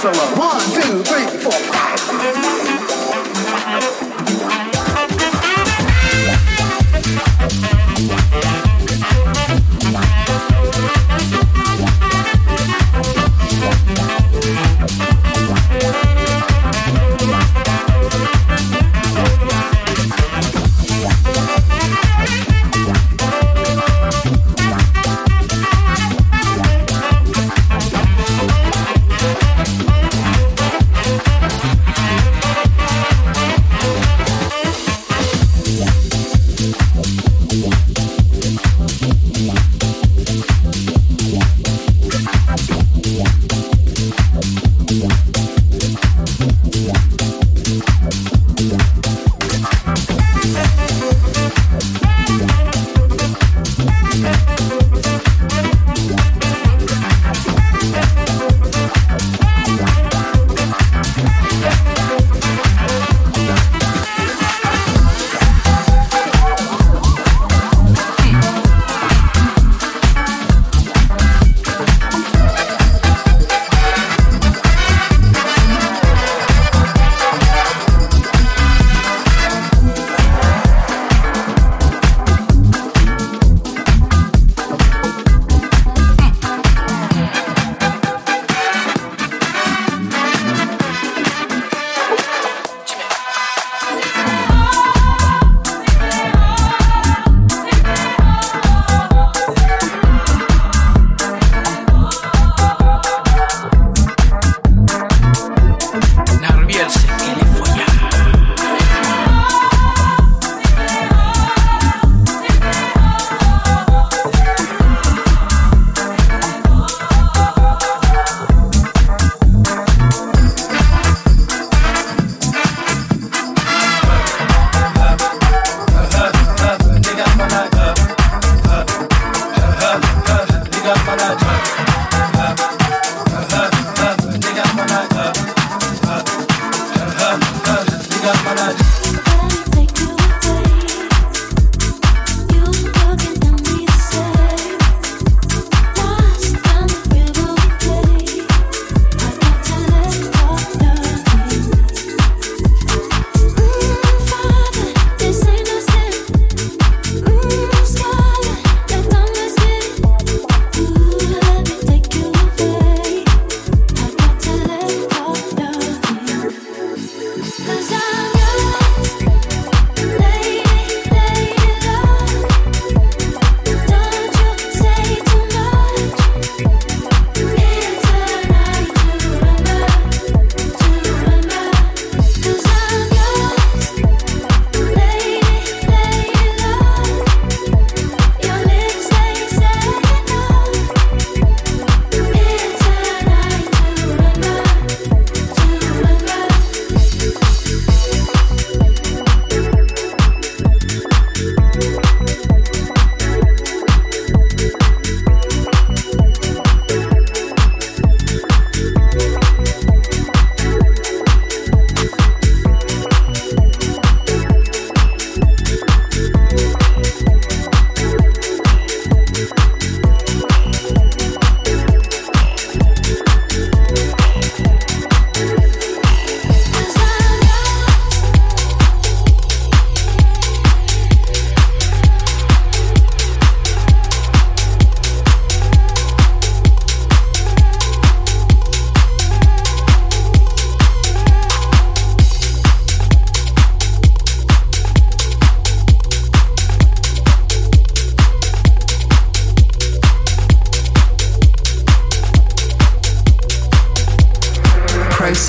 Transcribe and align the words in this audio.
solo. 0.00 0.14
One, 0.40 0.58
two, 0.72 0.79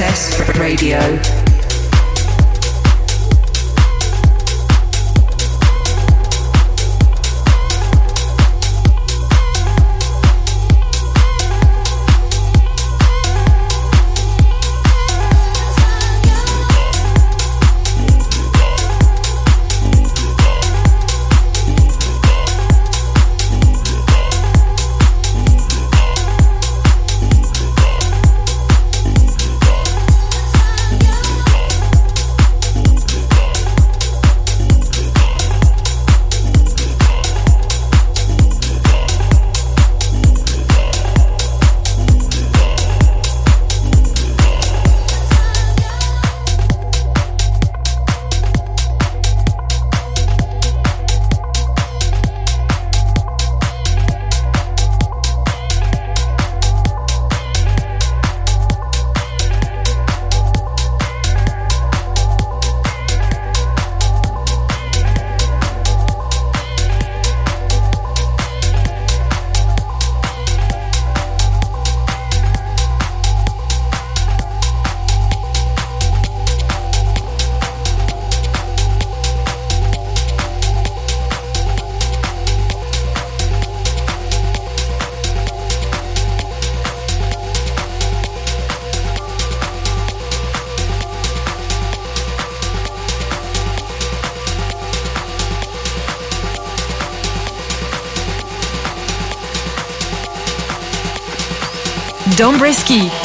Obsessed 0.02 0.58
Radio. 0.58 1.41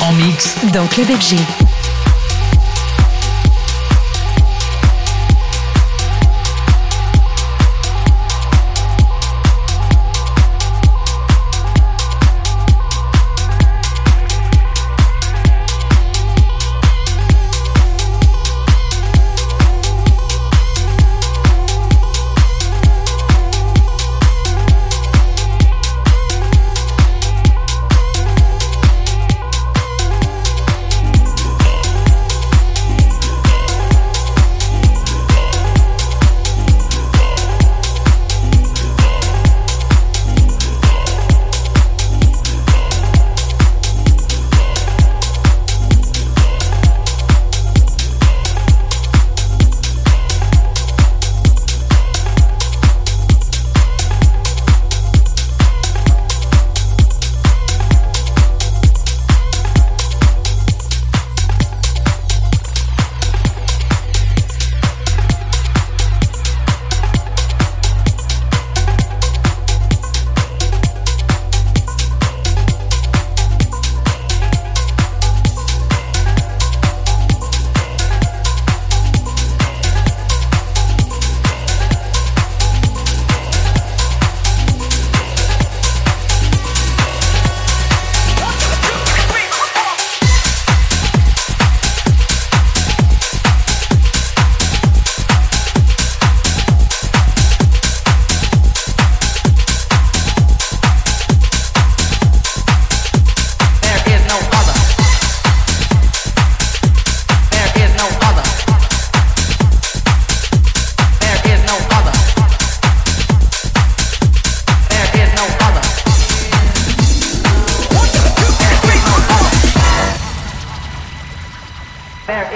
En 0.00 0.12
mix 0.14 0.56
dans 0.72 0.88
Club 0.88 1.06
FG. 1.06 1.55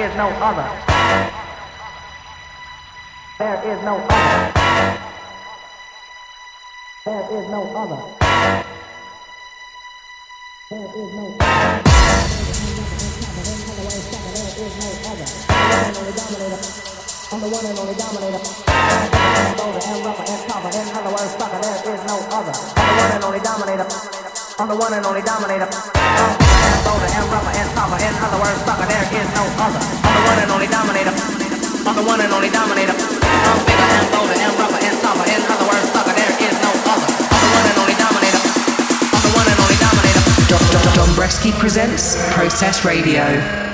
is 0.00 0.16
no 0.16 0.28
other. 0.40 0.64
There 3.38 3.60
is 3.68 3.82
no 3.84 3.96
other. 4.00 4.52
There 7.04 7.24
is 7.36 7.46
no 7.52 7.60
other. 7.76 8.00
There 10.70 10.88
is 10.88 11.12
no 11.12 11.36
other. 11.40 11.68
There 14.40 14.64
is 14.64 14.74
no 14.80 14.88
other. 15.10 15.28
I'm 17.32 17.40
the 17.40 17.48
one 17.48 17.66
and 17.66 17.78
only 17.78 17.94
dominator. 17.94 18.40
I'm 18.40 18.40
the 18.40 18.40
one 18.40 18.40
and 18.40 18.40
only 18.40 18.56
dominator. 19.54 19.90
And 19.90 20.04
rubber 20.04 20.24
and 20.24 20.42
copper. 20.48 20.70
In 20.72 20.96
other 20.96 21.12
words, 21.12 21.32
sucker, 21.36 21.60
there 21.60 21.94
is 21.94 22.02
no 22.08 22.16
other. 22.32 22.56
I'm 22.76 22.96
the 22.96 23.02
one 23.02 23.12
and 23.12 23.24
only 23.24 23.40
dominator 23.40 24.19
on 24.60 24.68
the 24.68 24.76
one 24.76 24.92
and 24.92 25.06
only 25.06 25.22
dominator. 25.22 25.64
And 25.64 26.84
and 26.84 27.26
rougher 27.32 27.52
and 27.56 27.68
tougher. 27.72 27.96
In 27.96 28.12
other 28.20 28.36
words, 28.36 28.60
there 28.60 29.06
is 29.08 29.28
no 29.32 29.44
other. 29.56 29.80
The 29.80 30.22
one 30.28 30.38
and 30.38 30.50
only 30.52 30.68
dominator. 30.68 31.12
The 31.16 32.04
one 32.04 32.20
and 32.20 32.32
only 32.32 32.50
dominator. 32.50 32.92
Bigger 32.92 33.88
and 33.96 34.08
bolder 34.12 34.36
and 34.36 34.52
rougher 34.60 34.80
and 34.84 34.96
tougher. 35.00 35.26
In 35.32 35.40
other 35.48 35.64
words, 35.64 35.88
there 36.12 36.34
is 36.44 36.56
no 36.60 36.72
other. 36.92 37.08
Presents 41.58 42.16
Process 42.32 42.84
Radio. 42.84 43.69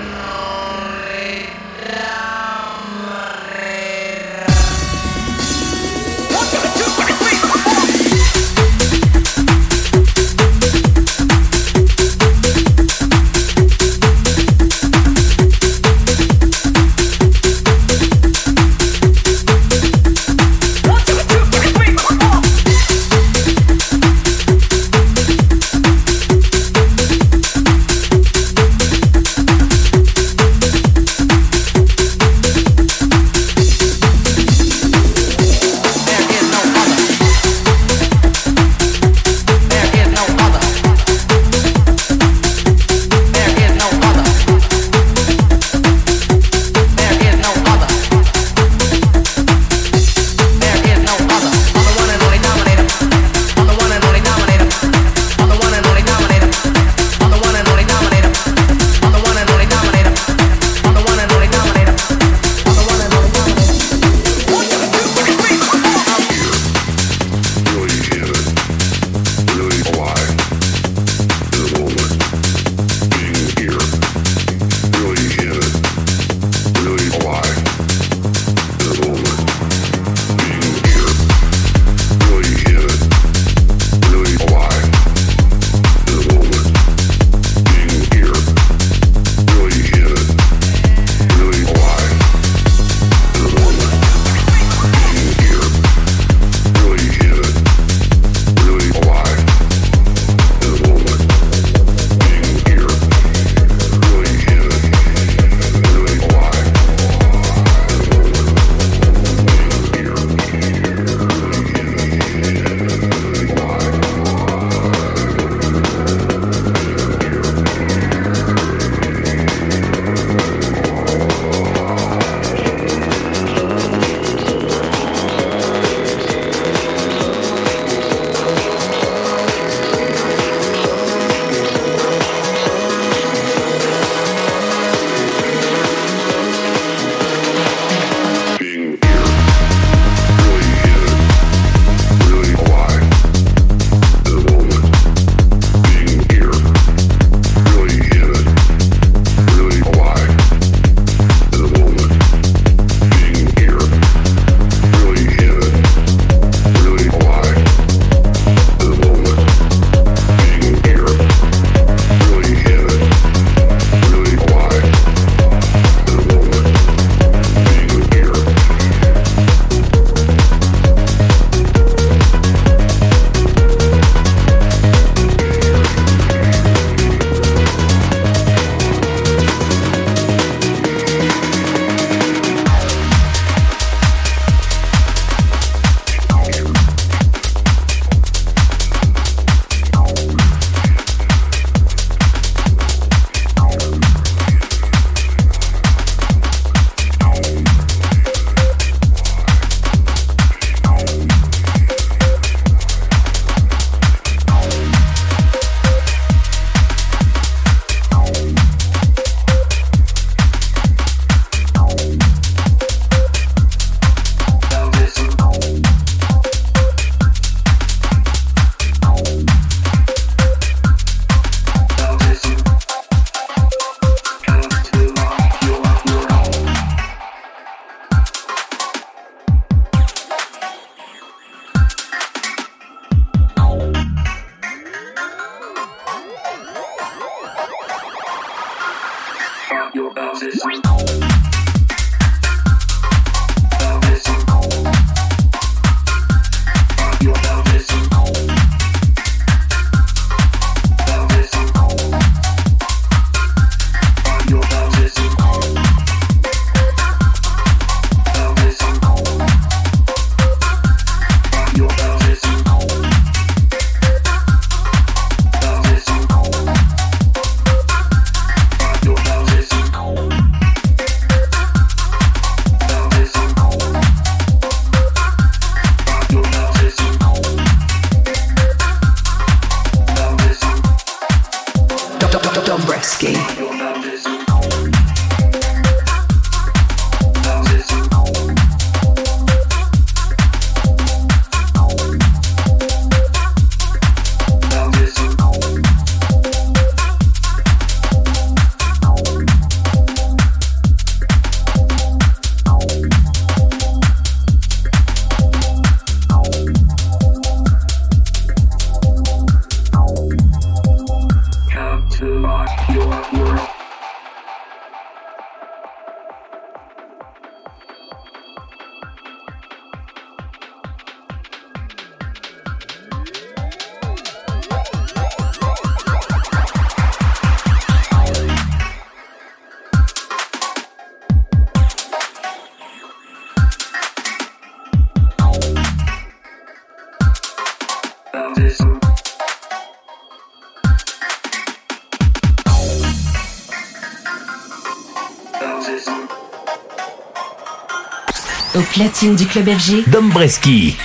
Platine 348.96 349.36
du 349.36 349.44
club 349.44 349.68
FG. 349.68 350.08
Dombreski. 350.10 350.96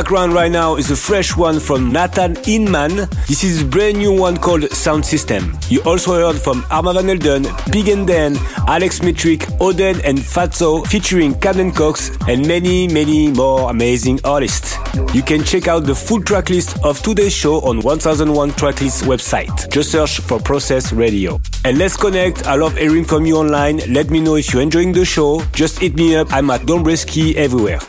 Background 0.00 0.32
right 0.32 0.50
now 0.50 0.76
is 0.76 0.90
a 0.90 0.96
fresh 0.96 1.36
one 1.36 1.60
from 1.60 1.92
Nathan 1.92 2.34
Inman. 2.48 3.06
This 3.28 3.44
is 3.44 3.60
a 3.60 3.66
brand 3.66 3.98
new 3.98 4.10
one 4.10 4.34
called 4.34 4.62
Sound 4.72 5.04
System. 5.04 5.52
You 5.68 5.82
also 5.82 6.14
heard 6.14 6.40
from 6.40 6.64
Armand 6.70 6.96
van 6.96 7.08
Helden, 7.08 7.46
Big 7.70 7.86
and 7.88 8.06
Dan, 8.06 8.38
Alex 8.66 9.02
Metric, 9.02 9.40
Oden 9.60 10.02
and 10.02 10.16
Fatzo 10.18 10.86
featuring 10.86 11.38
Camden 11.38 11.70
Cox 11.70 12.16
and 12.28 12.48
many, 12.48 12.88
many 12.88 13.30
more 13.30 13.70
amazing 13.70 14.20
artists. 14.24 14.78
You 15.12 15.22
can 15.22 15.44
check 15.44 15.68
out 15.68 15.80
the 15.80 15.94
full 15.94 16.20
tracklist 16.22 16.82
of 16.82 16.98
today's 17.02 17.34
show 17.34 17.60
on 17.60 17.82
1001 17.82 18.52
Tracklist 18.52 19.02
website. 19.02 19.70
Just 19.70 19.92
search 19.92 20.20
for 20.20 20.40
Process 20.40 20.94
Radio. 20.94 21.38
And 21.66 21.76
let's 21.76 21.98
connect. 21.98 22.46
I 22.46 22.54
love 22.54 22.74
hearing 22.74 23.04
from 23.04 23.26
you 23.26 23.36
online. 23.36 23.82
Let 23.92 24.08
me 24.08 24.20
know 24.22 24.36
if 24.36 24.50
you're 24.50 24.62
enjoying 24.62 24.92
the 24.92 25.04
show. 25.04 25.42
Just 25.52 25.78
hit 25.78 25.94
me 25.94 26.16
up. 26.16 26.32
I'm 26.32 26.48
at 26.48 26.62
Dombresky 26.62 27.34
everywhere. 27.34 27.80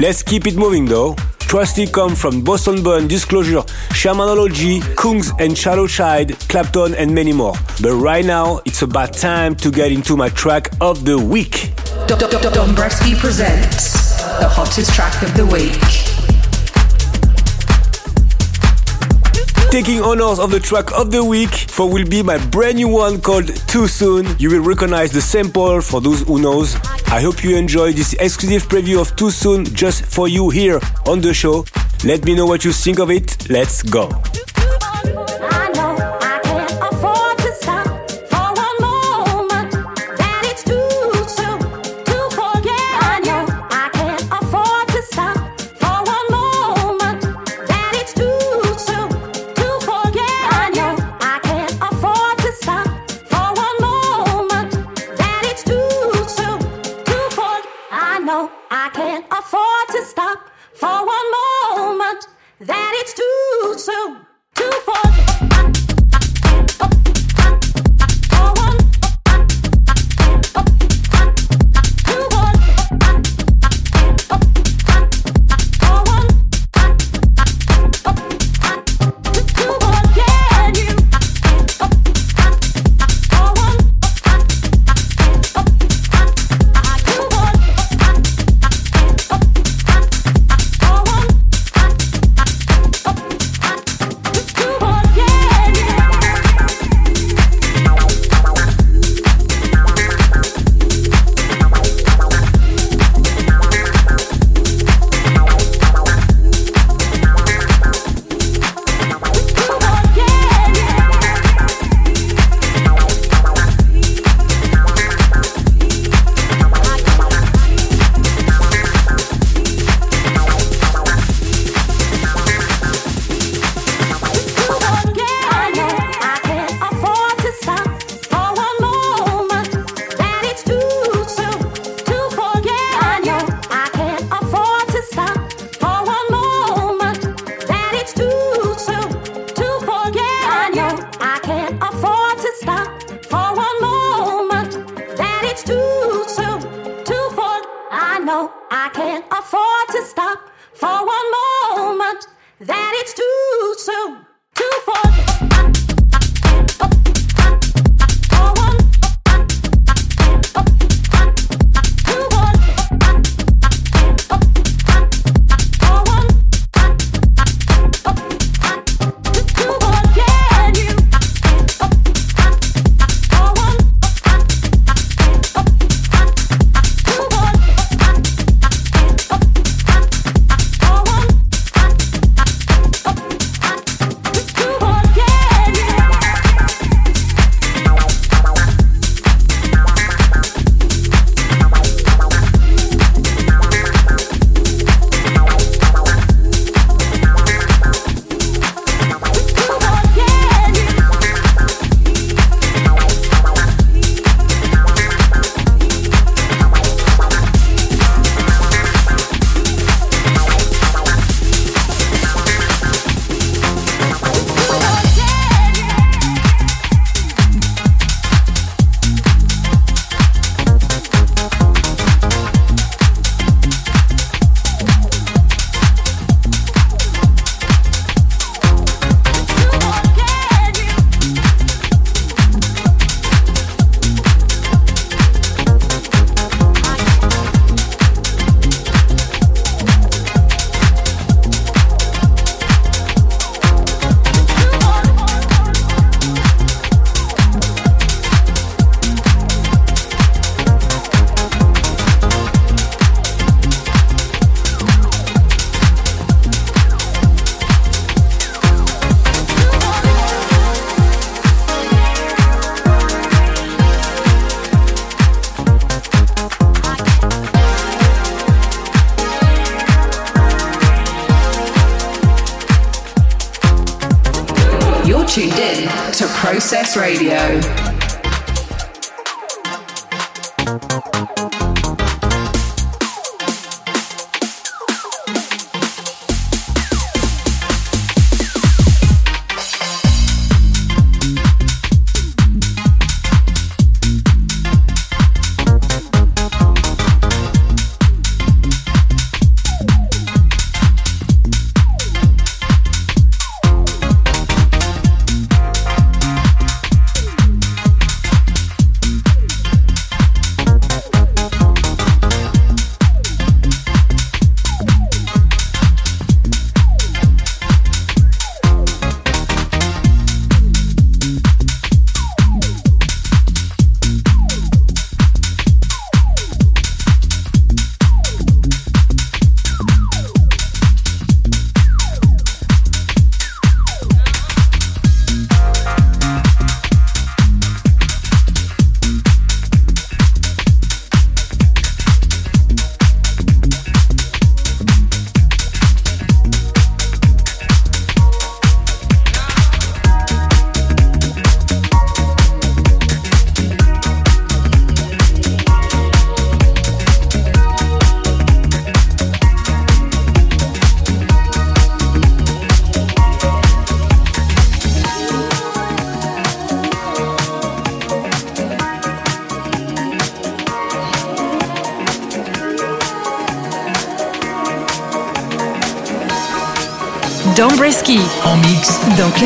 Let's 0.00 0.24
keep 0.24 0.46
it 0.46 0.56
moving 0.56 0.86
though. 0.86 1.14
Trusty 1.38 1.86
come 1.86 2.16
from 2.16 2.42
Boston 2.42 2.82
Bun, 2.82 3.06
Disclosure, 3.06 3.62
Shamanology, 3.90 4.80
Kungs 4.96 5.30
and 5.38 5.56
Shadow 5.56 5.86
Child, 5.86 6.30
Claptone 6.48 6.94
and 6.98 7.14
many 7.14 7.32
more. 7.32 7.54
But 7.80 7.92
right 7.92 8.24
now, 8.24 8.60
it's 8.64 8.82
about 8.82 9.12
time 9.12 9.54
to 9.56 9.70
get 9.70 9.92
into 9.92 10.16
my 10.16 10.30
track 10.30 10.72
of 10.80 11.04
the 11.04 11.16
week. 11.16 11.70
Dombresky 12.08 13.16
presents 13.16 14.18
the 14.40 14.48
hottest 14.48 14.92
track 14.94 15.22
of 15.22 15.32
the 15.36 15.46
week. 15.46 16.13
Taking 19.74 20.02
honors 20.02 20.38
of 20.38 20.52
the 20.52 20.60
track 20.60 20.92
of 20.92 21.10
the 21.10 21.24
week 21.24 21.50
for 21.52 21.90
will 21.90 22.06
be 22.06 22.22
my 22.22 22.38
brand 22.46 22.76
new 22.76 22.86
one 22.86 23.20
called 23.20 23.48
Too 23.66 23.88
Soon. 23.88 24.24
You 24.38 24.48
will 24.50 24.60
recognize 24.60 25.10
the 25.10 25.20
sample 25.20 25.80
for 25.80 26.00
those 26.00 26.20
who 26.22 26.40
knows. 26.40 26.76
I 27.08 27.20
hope 27.20 27.42
you 27.42 27.56
enjoy 27.56 27.92
this 27.92 28.12
exclusive 28.20 28.68
preview 28.68 29.00
of 29.00 29.16
Too 29.16 29.32
Soon 29.32 29.64
just 29.64 30.06
for 30.06 30.28
you 30.28 30.48
here 30.50 30.78
on 31.08 31.20
the 31.20 31.34
show. 31.34 31.64
Let 32.04 32.24
me 32.24 32.36
know 32.36 32.46
what 32.46 32.64
you 32.64 32.70
think 32.70 33.00
of 33.00 33.10
it. 33.10 33.50
Let's 33.50 33.82
go. 33.82 34.10
that 62.66 62.92
it's 63.00 63.14
too 63.14 63.78
soon. 63.78 64.33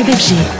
Mix 0.03 0.33
dans 0.33 0.58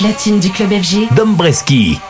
platine 0.00 0.40
du 0.40 0.50
club 0.50 0.70
FG. 0.72 1.14
Dombreski. 1.14 2.09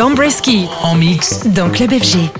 Dombresky 0.00 0.66
en 0.82 0.94
mix 0.94 1.46
dans 1.48 1.68
Club 1.68 1.90
FG. 1.90 2.39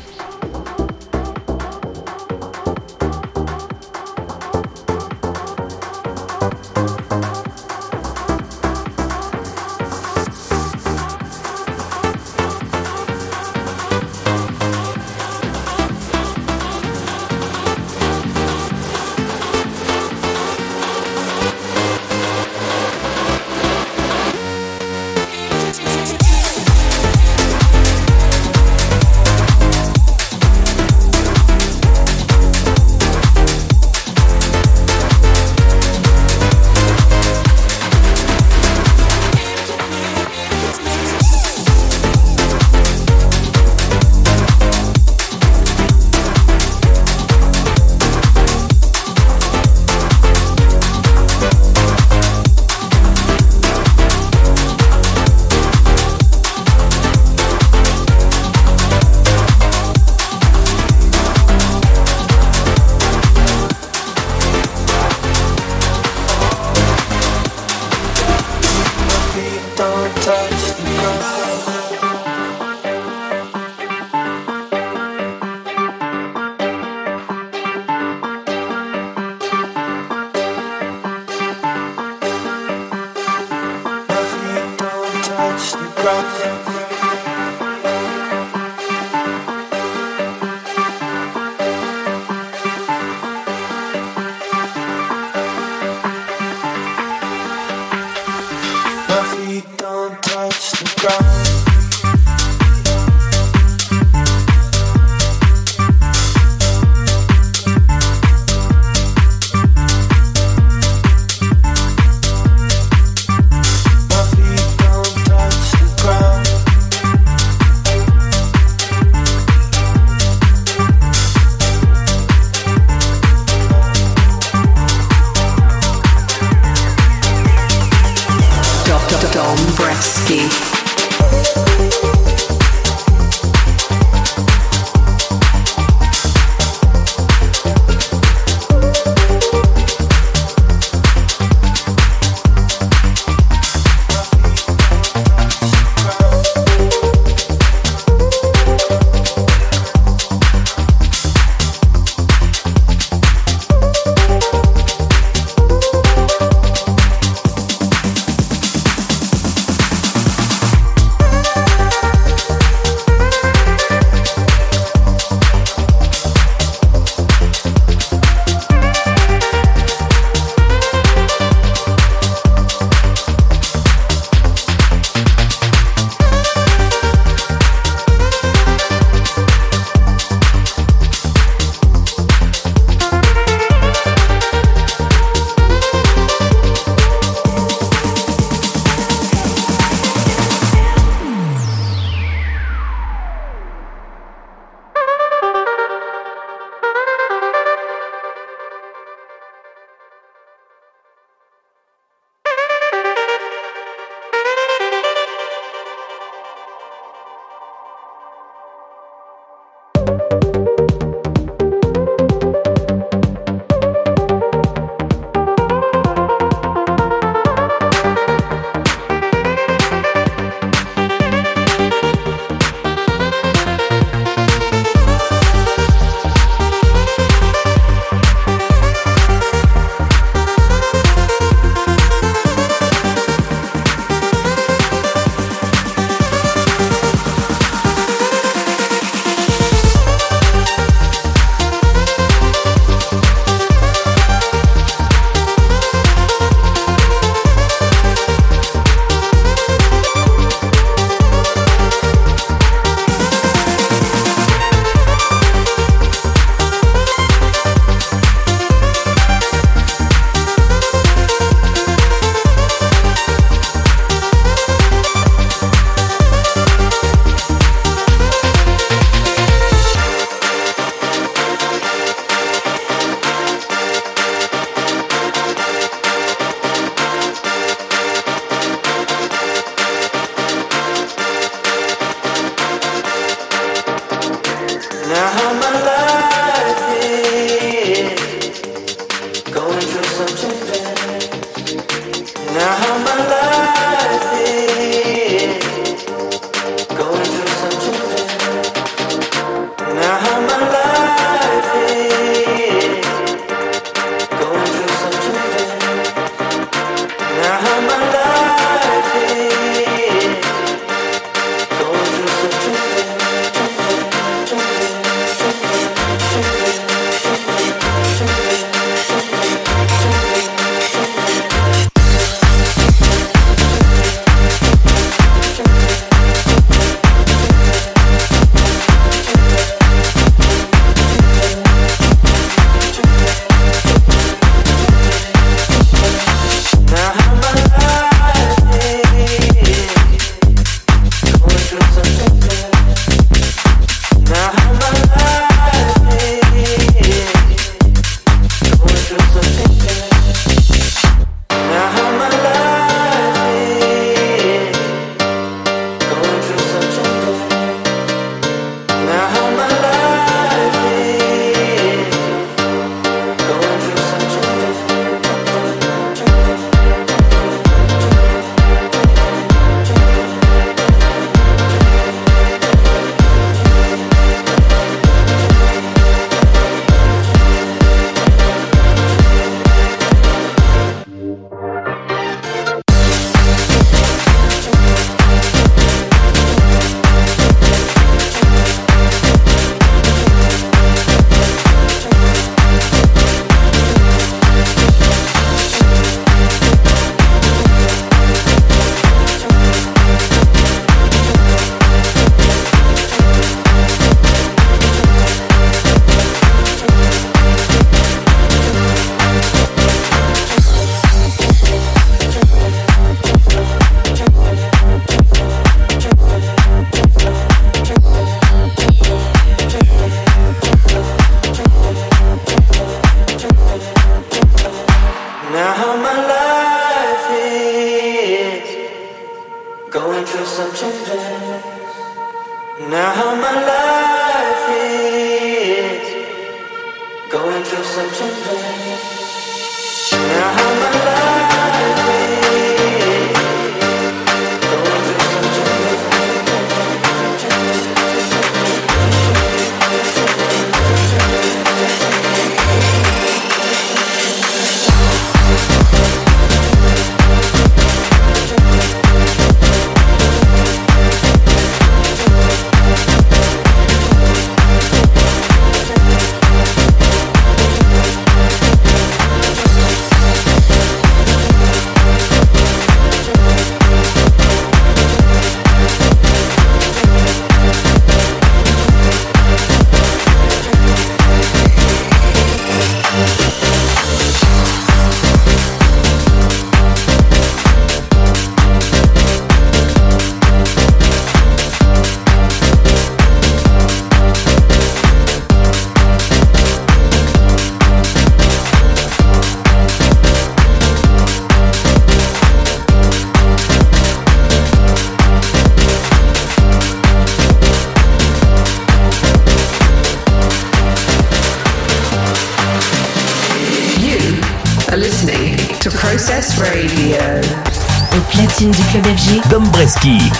aqui. 520.01 520.40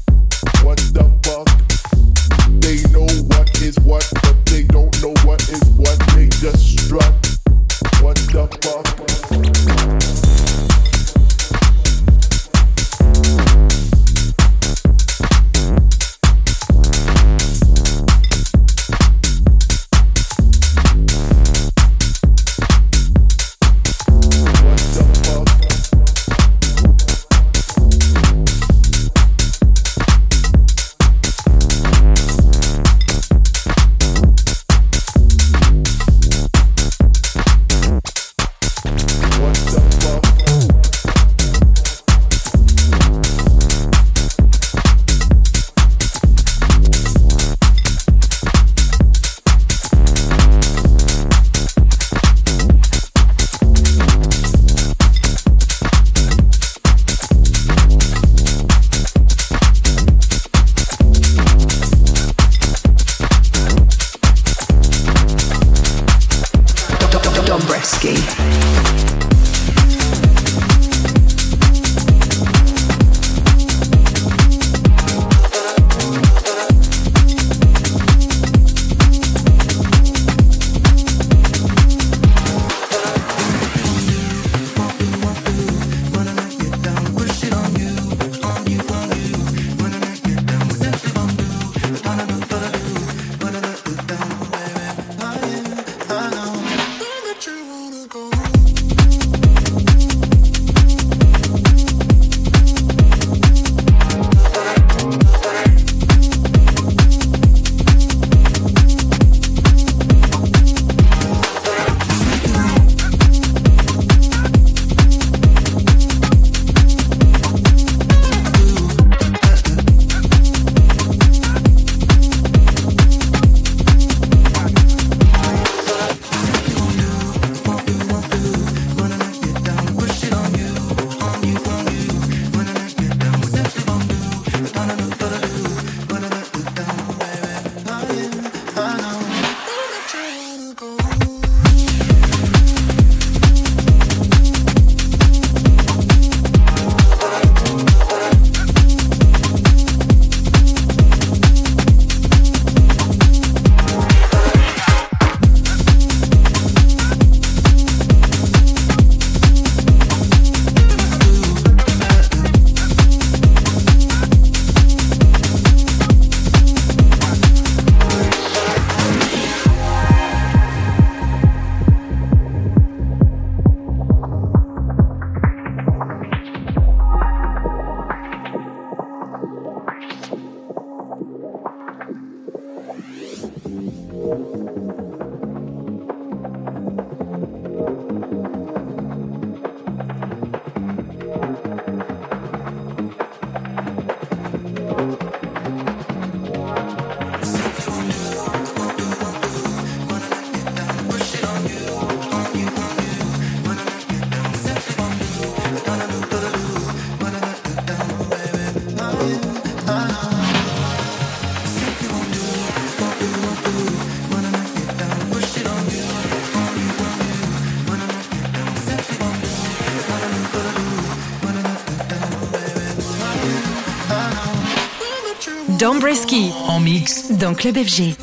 Dombreski 226.01 226.49
en 226.67 226.79
mix 226.79 227.31
dans 227.33 227.53
Club 227.53 227.77
FG. 227.77 228.15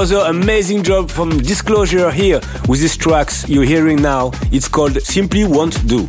Another 0.00 0.30
amazing 0.30 0.82
job 0.82 1.10
from 1.10 1.28
Disclosure 1.36 2.10
here 2.10 2.40
with 2.66 2.80
these 2.80 2.96
tracks 2.96 3.46
you're 3.46 3.64
hearing 3.64 4.00
now. 4.00 4.30
It's 4.50 4.66
called 4.66 4.98
Simply 5.02 5.44
Won't 5.44 5.86
Do. 5.86 6.06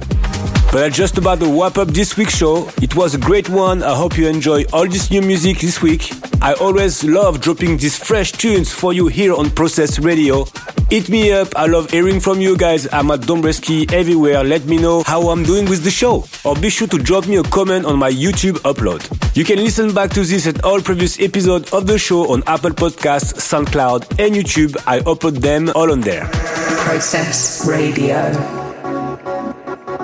But 0.71 0.79
that's 0.79 0.95
just 0.95 1.17
about 1.17 1.39
the 1.39 1.47
wrap 1.47 1.77
up 1.77 1.89
this 1.89 2.15
week's 2.15 2.33
show. 2.33 2.69
It 2.81 2.95
was 2.95 3.15
a 3.15 3.17
great 3.17 3.49
one. 3.49 3.83
I 3.83 3.93
hope 3.93 4.17
you 4.17 4.29
enjoy 4.29 4.63
all 4.71 4.87
this 4.87 5.11
new 5.11 5.21
music 5.21 5.59
this 5.59 5.81
week. 5.81 6.09
I 6.41 6.53
always 6.53 7.03
love 7.03 7.41
dropping 7.41 7.75
these 7.75 7.97
fresh 7.97 8.31
tunes 8.31 8.71
for 8.71 8.93
you 8.93 9.07
here 9.07 9.33
on 9.33 9.49
Process 9.49 9.99
Radio. 9.99 10.45
Hit 10.89 11.09
me 11.09 11.33
up. 11.33 11.49
I 11.57 11.65
love 11.65 11.91
hearing 11.91 12.21
from 12.21 12.39
you 12.39 12.55
guys. 12.55 12.87
I'm 12.93 13.11
at 13.11 13.19
Dombresky 13.21 13.91
everywhere. 13.91 14.41
Let 14.45 14.63
me 14.67 14.77
know 14.77 15.03
how 15.03 15.27
I'm 15.27 15.43
doing 15.43 15.65
with 15.69 15.83
the 15.83 15.91
show. 15.91 16.23
Or 16.45 16.55
be 16.55 16.69
sure 16.69 16.87
to 16.87 16.97
drop 16.97 17.27
me 17.27 17.35
a 17.35 17.43
comment 17.43 17.85
on 17.85 17.99
my 17.99 18.09
YouTube 18.09 18.55
upload. 18.63 19.20
You 19.33 19.45
can 19.45 19.59
listen 19.59 19.93
back 19.93 20.09
to 20.11 20.25
this 20.25 20.45
and 20.45 20.61
all 20.61 20.81
previous 20.81 21.17
episodes 21.21 21.71
of 21.71 21.87
the 21.87 21.97
show 21.97 22.33
on 22.33 22.43
Apple 22.47 22.71
Podcasts, 22.71 23.33
SoundCloud, 23.35 24.19
and 24.19 24.35
YouTube. 24.35 24.75
I 24.85 24.99
upload 24.99 25.39
them 25.39 25.71
all 25.73 25.89
on 25.89 26.01
there. 26.01 26.27
Process 26.27 27.65
Radio. 27.65 28.60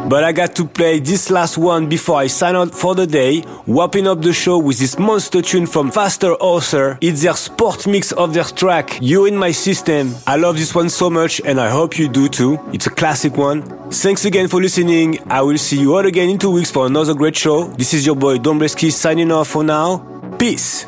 But 0.08 0.24
I 0.24 0.32
got 0.32 0.56
to 0.56 0.66
play 0.66 1.00
this 1.00 1.30
last 1.30 1.58
one 1.58 1.90
before 1.90 2.18
I 2.18 2.28
sign 2.28 2.56
out 2.56 2.74
for 2.74 2.96
the 2.96 3.06
day, 3.06 3.44
wrapping 3.68 4.08
up 4.08 4.22
the 4.22 4.32
show 4.32 4.58
with 4.58 4.80
this 4.80 4.98
monster 4.98 5.42
tune 5.42 5.68
from 5.68 5.92
Faster 5.92 6.32
Author. 6.36 6.98
It's 7.02 7.24
their 7.24 7.36
sport 7.36 7.86
mix 7.86 8.14
of 8.14 8.34
their 8.34 8.46
track, 8.46 9.00
You 9.02 9.26
in 9.26 9.36
My 9.36 9.52
System. 9.52 10.16
I 10.26 10.38
love 10.38 10.56
this 10.56 10.74
one 10.74 10.90
so 10.90 11.10
much 11.10 11.42
and 11.44 11.60
I 11.60 11.70
hope 11.70 12.00
you 12.00 12.08
do 12.08 12.30
too. 12.30 12.58
It's 12.72 12.88
a 12.88 12.90
classic 12.90 13.36
one. 13.36 13.64
Thanks 13.92 14.24
again 14.24 14.48
for 14.48 14.62
listening. 14.62 15.20
I 15.30 15.42
will 15.42 15.58
see 15.58 15.80
you 15.80 15.96
all 15.98 16.06
again 16.06 16.30
in 16.30 16.38
two 16.38 16.52
weeks 16.52 16.72
for 16.72 16.86
another 16.86 17.14
great 17.14 17.36
show. 17.36 17.66
This 17.66 17.94
is 17.94 18.06
your 18.06 18.16
boy 18.16 18.38
Dombresky 18.38 18.92
signing 18.94 19.32
off 19.32 19.50
for 19.50 19.64
now. 19.64 19.98
Peace. 20.38 20.86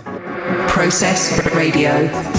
Process 0.70 1.54
Radio. 1.54 2.39